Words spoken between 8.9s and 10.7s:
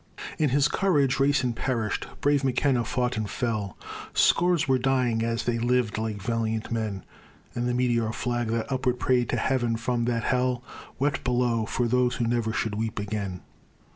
prayed to Heaven from that hell,